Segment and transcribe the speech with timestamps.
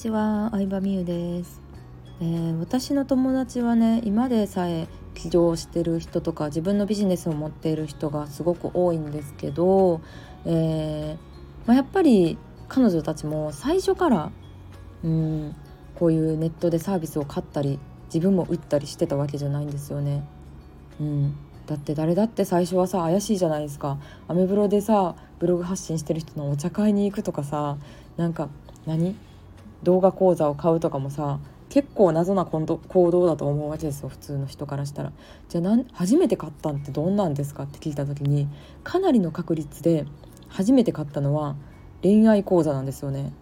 [0.00, 1.60] ちは、相葉美優です、
[2.22, 10.00] えー、私の友達はね今でさえ起業してる人とか自分のビジネスを持っている人がすごく多いんですけど、
[10.46, 14.32] えー、まあ、やっぱり彼女たちも最初から
[15.04, 15.54] うん
[15.96, 20.26] こういうネットでサービスを買ったり自分も売ったりしてたわけじゃないんですよね。
[20.98, 21.36] うん、
[21.66, 23.98] だって誰だって最初はさ怪しいじゃないですか。
[24.28, 27.76] アメブロでさブログ発信してる人のお茶会に行くとかさ
[28.16, 28.48] なんか
[28.86, 29.14] 何？
[29.82, 32.66] 動画講座を買うとかもさ結構謎な行
[33.10, 35.12] 動だと思うわけですよ普通の人からしたら。
[35.48, 38.48] じゃあ初めて買ったんってどんなんですかって聞いた時に
[38.82, 40.04] かなりの確率で
[40.48, 41.54] 初めて買ったのは
[42.02, 43.32] 恋愛講座なんですよね。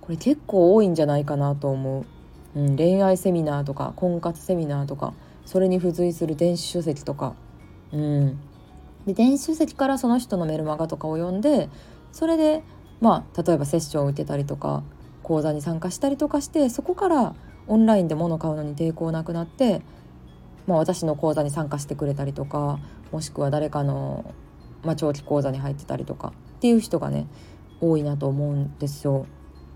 [0.00, 2.58] これ結構多いんじゃないかなと思う。
[2.58, 5.12] うん、恋愛セミナーとか婚活セミナーとか
[5.44, 7.34] それに付随する電子書籍とか。
[7.92, 8.38] うん、
[9.06, 11.68] で電子書籍からその人のメルマガとかを読んで
[12.12, 12.62] それで
[13.00, 14.82] まあ例えばセッションを受けたりとか
[15.28, 17.34] 講座に参加したりとかしてそこから
[17.66, 19.82] オンラインで物を買うのに抵抗なくなって、
[20.66, 22.80] まあ、私の講座に参加してくれたりとか
[23.12, 24.34] もしくは誰かの、
[24.82, 27.26] まあ、長期講座に入ってたりとかっていう人がね
[27.82, 29.26] 多いなと思うんですよ。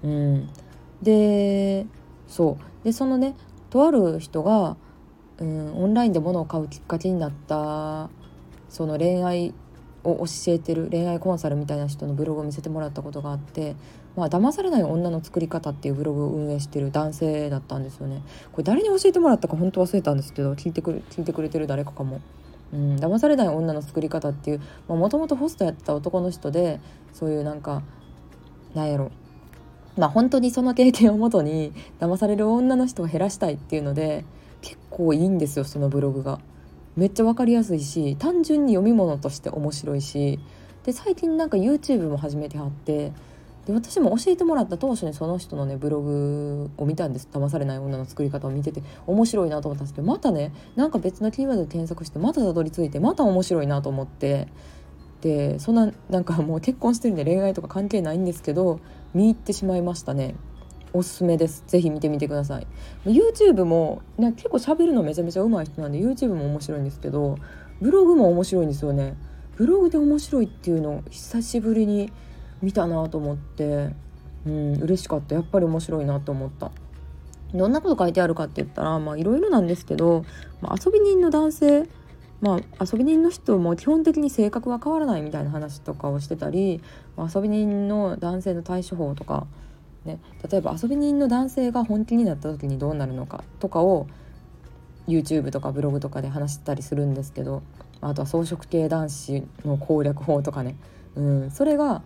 [0.02, 0.48] うん、
[1.02, 1.86] で
[2.26, 3.36] そうでそのね
[3.68, 4.76] とある人が、
[5.36, 8.08] うん、オンラインで物を買うきっかけになった
[8.70, 9.54] その恋愛
[10.02, 13.76] を教えてる恋愛コンサルみたいな人のブログを見せてもらったことがあって
[14.16, 18.22] 「まあ騙されない女の作り方」っていうブログを運営してる男性だったんですよね。
[18.52, 22.20] これ誰に教えてもらったか本当忘れたんですけど聞いてくれ聞いてくれてる誰かかも。
[22.72, 26.80] うん、騙されない女の作り方っていうもともとホストやってた男の人で
[27.12, 27.82] そういうなんか
[28.74, 29.10] なんやろ
[29.98, 34.24] まあ本当にその経験をもとに騙される女の人を減らしたいっていうので
[34.62, 36.40] 結構いいんですよそのブログが。
[36.94, 40.38] めっちゃ分かりやすいし単純に読み物として面白いし
[40.84, 43.12] で最近なんか YouTube も始めてはって
[43.66, 47.28] で私も教えてもらった当初にその人のねブログを見たんです。
[47.32, 48.82] 騙されない女の作り方を見てて。
[49.06, 54.48] 面白いなと思ったんですけどまたねなんか別のキーワードで検索してまたたどり着いてまた面白いなと思って。
[55.20, 58.80] でそんななんかもう結婚してるんで恋愛とか関係ないんですけど
[59.14, 60.34] 見入ってしまいましたね。
[60.92, 61.62] おすすめです。
[61.68, 62.66] ぜひ見てみてください。
[63.06, 67.36] YouTube も、ね、結構喋るのめちゃめちゃ上手い人なんで YouTube も面白いんですけど
[67.80, 69.16] ブログも面白いんですよね。
[69.56, 72.12] ブログで面白いっていうのを久しぶりに
[72.62, 73.90] 見たなと思って
[74.46, 75.34] うん嬉しかった。
[75.34, 76.70] やっぱり面白いなと思った。
[77.54, 80.24] どんなこと書いてあるかって言ったらまあいろいろなんですけど、
[80.62, 81.88] まあ、遊び人の男性
[82.40, 86.82] まあ、遊び人の人も基本的に性格は変わらないみたいな話とかをしてたり
[87.16, 89.46] まあ遊び人の男性の対処法とか
[90.04, 90.18] ね、
[90.50, 94.08] 例えば遊び人の男性が本気になった時にどうなるのかとかを
[95.06, 97.62] YouTube とかブログとかで話したりするんですけど
[98.00, 100.76] あとは草食系男子の攻略法とかね、
[101.14, 102.02] うん、それが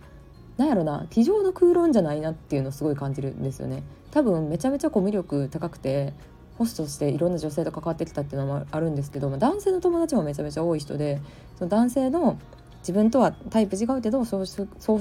[0.57, 3.83] なんやろな机上の空論じゃないなっていうのをすごい感じるんですよね。
[4.11, 6.13] 多分めちゃめちゃコミュ力高くて
[6.57, 11.21] ホストとしていろんな女性と関わってきたっていうのもあるんですけど、まあ、男性の友達もめちゃめちゃ多い人で
[11.57, 12.39] その男性の
[12.79, 14.45] 自分とはタイプ違うけど草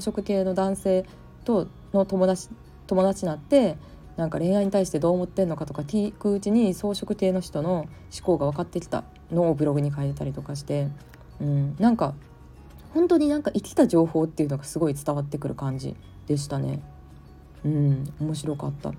[0.01, 1.07] 食系の男性
[1.45, 2.49] との友達
[2.87, 3.77] 友達になって
[4.17, 7.89] なんか恋愛に対してどう思ってんのかとか聞くうちに草食系の人の思
[8.23, 10.89] 考が分かってきたのをブログに書いたりとかして、
[11.41, 12.15] うん、なんか
[12.97, 15.95] 本当になんか生きた情報っていうのがすごい伝わってくる感じ
[16.27, 16.81] でしたね。
[17.63, 18.95] うん、面白かった。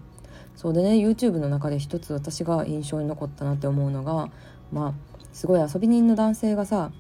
[0.56, 4.30] そうでね YouTube の中で一つ私が印象に残ったなって思うのが
[4.72, 4.94] まあ
[5.34, 6.92] すごい遊び人の男性がさ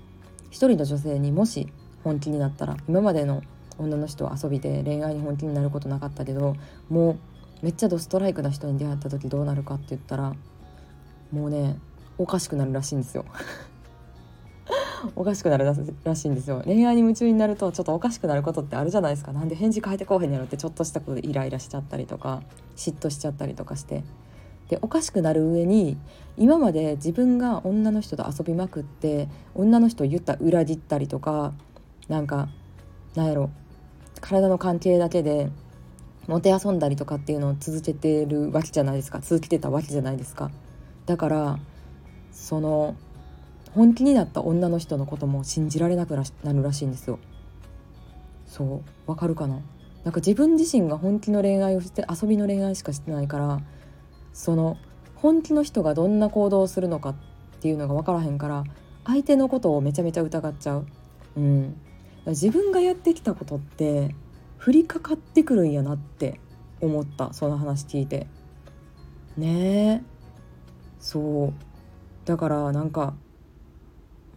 [0.49, 1.67] 一人の女性にもし
[2.03, 3.43] 本気になったら今までの
[3.77, 6.55] 女の人は遊びで恋愛に本気になることなかったけど
[6.89, 7.19] もう
[7.61, 10.33] めっちゃドストライクな人に出会った時どうなるかって言ったら
[11.31, 11.77] もうね
[12.17, 13.25] おかしくなるらしいんですよ
[15.15, 16.61] おかしくなるらしいんですよ。
[16.65, 19.31] 恋愛に夢中になるとちょっとおかしくなることってあるじゃないですか。
[19.31, 22.41] なんで返事変えてこうへんやろってちょっとしたことでイライラしちゃったりとか
[22.75, 24.03] 嫉妬しちゃったりとかして。
[24.69, 25.97] でおかしくなる上に
[26.35, 31.53] 今まで自分が女の人と遊びまくって女の人を言った裏切ったりとか
[32.09, 32.49] なんか
[33.15, 33.49] なんやろ
[34.19, 35.49] 体の関係だけで
[36.27, 39.21] もてあそんだりとかっていうのを続けてるわけじゃないですか。
[39.21, 40.51] 続けてたわけじゃないですか。
[41.05, 41.59] だから
[42.33, 42.95] その
[43.77, 47.19] 本気になった女の人のことも信じられなくなるらしいんですよ。
[48.47, 49.61] そうわかるかな？
[50.03, 53.61] なんか自分自身が本気の恋愛をして遊びの恋愛しかしてないから
[54.33, 54.77] その
[55.15, 57.15] 本気の人がどんな行動をするのかっ
[57.59, 58.63] ていうのが分からへんから
[59.05, 60.87] 相手のことをめちゃめちゃ疑っちゃう。
[61.35, 61.79] うん。
[62.25, 64.15] 自分がやってきたことって
[64.65, 66.39] 降りかかってくるんやなって
[66.81, 68.27] 思ったその話聞いて。
[69.37, 70.01] ねえ。
[70.99, 71.53] そう。
[72.25, 73.13] だからなんか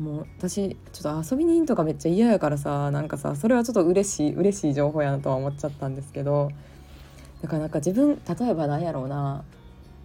[0.00, 6.50] もう私ちょっと遊び人とかめっちゃ嫌やからさなんかさそれはちょっと嬉しい嬉しい情報やなとは思っちゃったんですけど
[7.42, 9.44] だからなんか自分例えば何やろうな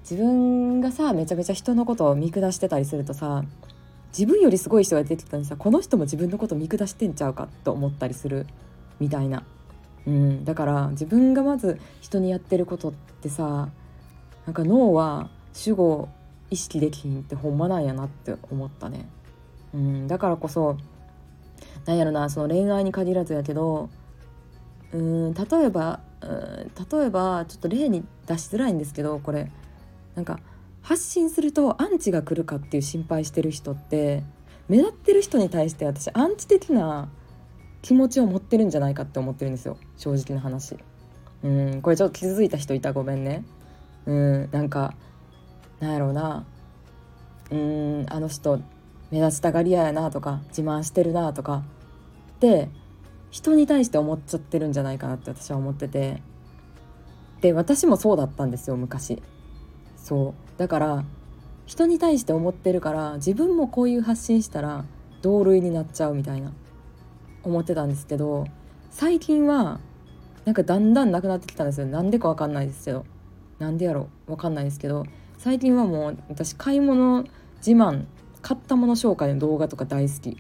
[0.02, 3.46] 自分がさめちゃめちゃ人のことを見下してたりするとさ
[4.10, 8.46] 自分よりすごい人が出てたのにさこの人も自分のこと見下してんちゃうかと思ったりする
[9.00, 9.44] みたいな、
[10.06, 13.70] うん、だから自分がまず人にやってることってさ
[14.46, 16.10] なんか脳は主語
[16.50, 19.08] 意識できひんってほんまなんやなって思ったね、
[19.76, 20.78] うん、だからこそ
[21.86, 23.90] なんやろなその恋愛に限らずやけど
[24.94, 29.52] うん例えばうん例えばちょっと例に出しづらいんですけどこれ。
[30.16, 30.40] なんか
[30.82, 34.24] 発信するとアンチが来るかっていう心配してる人って
[34.70, 37.10] 目立ってる人に対して私アンチ的な
[37.82, 39.78] 気持ちを持ってるんじゃないかって思ってるんですよ。
[39.98, 40.78] 正直な話。
[41.44, 43.44] うんこれちょっと気づいた人いたごめんね。
[44.06, 44.96] うんなんか
[45.80, 46.46] なんやろうな。
[47.52, 48.62] うんあの人
[49.16, 51.64] 目立ちたがり屋やなとか自慢してるなとか。
[52.36, 52.68] って
[53.32, 56.22] 人に対して思っちゃってるんじゃないかなって私は思ってて。
[57.40, 59.24] で私もそうだったんですよ昔。
[59.96, 60.60] そう。
[60.60, 61.06] だから
[61.66, 64.84] 人に対して思ってるから自分もこういう発信したら
[65.22, 66.52] 同類になっちゃうみたいな
[67.44, 68.44] 思ってたんですけど
[68.92, 69.80] 最近は
[70.44, 71.88] なんかだんだんなくなってきたんですよ。
[71.88, 73.06] なんでかわかんないですけど。
[73.60, 75.06] なんでやろわかんないですけど
[75.38, 77.24] 最近はもう私買い物
[77.66, 78.04] 自慢
[78.46, 80.38] 買ったもの紹介の動画とか大好き、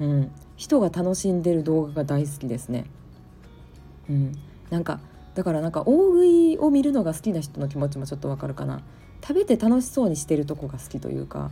[0.00, 2.86] うん、人が楽しんでる動画が大好きですね、
[4.08, 4.32] うん、
[4.70, 5.00] なんか
[5.34, 8.82] だからなんか大食いを見るのが好きな人の気持ちもちょっとわかるかな。
[9.22, 11.50] 食べて楽しそうにしてるとこが好きというか。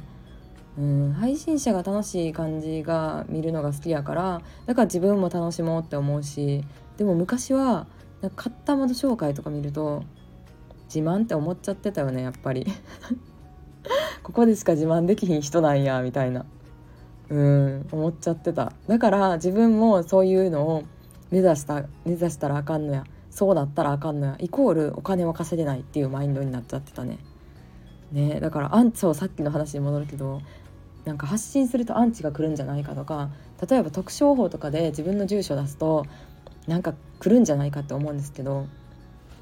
[0.78, 1.12] うん。
[1.14, 4.42] 配信者が楽しい感じが見るのが好きやから。
[4.66, 6.62] だから自分も楽しもうって思うし。
[6.98, 7.86] でも昔は
[8.20, 10.02] なんか買ったもの紹介とか見ると
[10.94, 12.66] 自慢って思っちゃってたよねやっぱり。
[14.30, 16.46] ここでしか自慢できひん人なんやみたいな。
[17.30, 18.72] うん思っちゃってた。
[18.86, 20.84] だから自分もそういうのを
[21.32, 23.04] 目指した目指したらあかんのや。
[23.30, 24.36] そうだったらあかんのや。
[24.38, 27.18] イコールお金は稼げないっていうマインドになっちゃってたね。
[28.12, 30.42] ねだからアンそうさっきの話に戻るけど
[31.04, 33.30] なんか発信するとアンチが来るんじゃないかとか
[33.68, 36.06] 例えば特商法とかで自分の住所出すと
[36.68, 38.66] なんか来るんじゃないかって思うんですけど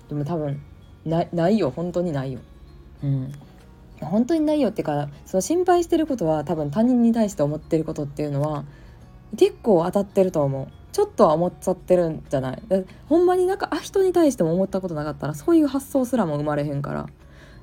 [0.08, 0.62] でも多分
[1.04, 1.70] ないよ。
[1.70, 2.40] 本当にないよ。
[3.02, 3.32] うん。
[4.06, 8.64] 本当にないよってかその心配してることは多分他人に対して思ってることっていうのは
[9.36, 10.68] 結構当たってると思う。
[10.90, 12.62] ちょっとは思っちゃってるんじゃない。
[13.08, 17.06] ほんまになんかあ人に対しても思ったことなかったらそういう発想すらも生まれへんから。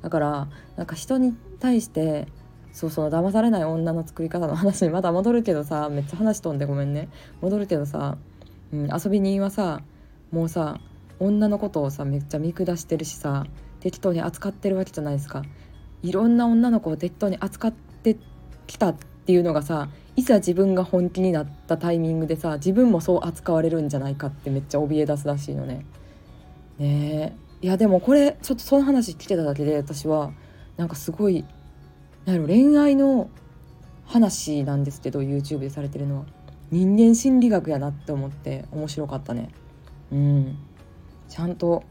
[0.02, 0.48] だから
[0.78, 2.28] なんか人に対して
[2.72, 7.10] そうその騙されない女の作り方の話にまだ戻るけどさめっちゃ話飛んでごめんね。
[7.42, 8.18] 戻るけどさ、
[8.72, 9.82] うん、遊び人はさ
[10.32, 10.80] もうさ
[11.20, 13.48] 女のことをさめっちゃ見下してるしさ
[13.80, 15.44] 適当に扱ってるわけじゃないですか。
[16.06, 18.18] いろんな女の子を適当に扱って
[18.68, 25.86] きたっていうのがさいざ自分が本気になったタイミングでさ自分もそう扱われるんじゃないかってめっちゃ怯え出すらしいのね。
[26.78, 30.32] ねいやでもこれちょっとその話聞けただけで私は
[30.78, 31.44] なんかすごい
[32.26, 33.30] なん恋愛の
[34.06, 36.26] 話なんですけど YouTube でされてるのは
[36.70, 39.50] 人間心理学やなって思って面白かったね。
[40.12, 40.58] うん
[41.30, 41.84] ちゃんと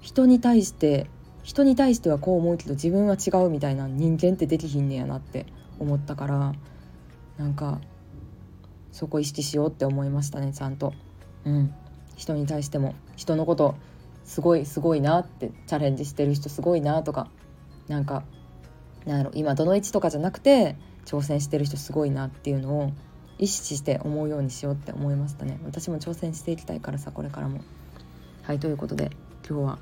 [0.00, 1.06] 人に対して
[1.42, 5.46] 人に対してはこう思うけど自分は違うみたいな人間ってできひんねやなって
[5.78, 6.54] 思ったから
[7.36, 7.80] なんか
[8.92, 10.92] そこ意識しようって思いましたねちゃんと。
[11.44, 11.74] うん、
[12.16, 12.94] 人に対しても。
[13.16, 13.74] 人のこと
[14.24, 17.28] すごいすごいなってチャレンジしてる人すごいなとか
[17.88, 18.22] なんか
[19.04, 22.92] なんやろ今どの位置とかじゃなくて挑戦してる人すごいなっていうのを
[23.38, 25.58] 意識して思うようにしようって思いましたね。
[25.64, 27.60] 私も挑戦していきたいからさこれからも。
[28.42, 29.10] はいということで
[29.48, 29.78] 今日は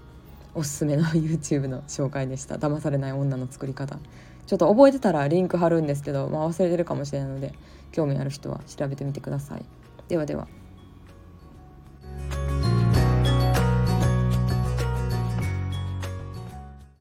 [0.54, 2.57] おすすめの YouTube の紹介でした。
[2.57, 3.99] 騙されない女の作り方。
[4.47, 7.54] ちょっと覚えてたらリンク貼るんですけど、まあ、忘れてるかもしれないので
[7.92, 9.64] 興味ある人は調べてみてください。
[10.09, 10.49] ではでは。